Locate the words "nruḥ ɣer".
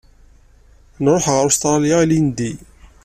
1.03-1.43